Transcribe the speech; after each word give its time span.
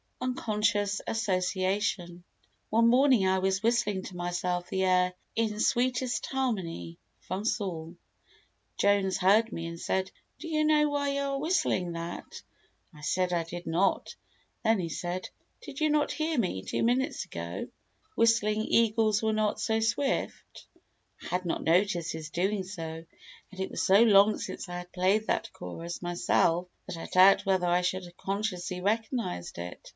Unconscious 0.19 1.01
Association 1.07 2.23
One 2.69 2.87
morning 2.87 3.27
I 3.27 3.39
was 3.39 3.63
whistling 3.63 4.03
to 4.03 4.15
myself 4.15 4.69
the 4.69 4.83
air 4.83 5.13
"In 5.35 5.59
Sweetest 5.59 6.25
Harmony" 6.27 6.97
from 7.21 7.43
Saul. 7.45 7.95
Jones 8.77 9.17
heard 9.17 9.51
me 9.51 9.65
and 9.67 9.79
said: 9.79 10.11
"Do 10.39 10.47
you 10.47 10.63
know 10.63 10.89
why 10.89 11.09
you 11.09 11.21
are 11.21 11.39
whistling 11.39 11.93
that?" 11.93 12.41
I 12.93 13.01
said 13.01 13.33
I 13.33 13.43
did 13.43 13.65
not. 13.67 14.15
Then 14.63 14.79
he 14.79 14.89
said: 14.89 15.29
"Did 15.61 15.79
you 15.79 15.89
not 15.89 16.11
hear 16.11 16.37
me, 16.37 16.63
two 16.63 16.83
minutes 16.83 17.25
ago, 17.25 17.67
whistling 18.15 18.61
'Eagles 18.63 19.21
were 19.23 19.33
not 19.33 19.59
so 19.59 19.79
Swift'?" 19.79 20.65
I 21.23 21.27
had 21.27 21.45
not 21.45 21.63
noticed 21.63 22.11
his 22.13 22.29
doing 22.29 22.63
so, 22.63 23.05
and 23.51 23.59
it 23.59 23.71
was 23.71 23.83
so 23.83 24.01
long 24.01 24.37
since 24.37 24.69
I 24.69 24.77
had 24.79 24.91
played 24.93 25.27
that 25.27 25.51
chorus 25.53 26.01
myself 26.01 26.67
that 26.87 26.97
I 26.97 27.05
doubt 27.07 27.45
whether 27.45 27.67
I 27.67 27.81
should 27.81 28.03
have 28.05 28.17
consciously 28.17 28.81
recognised 28.81 29.57
it. 29.57 29.89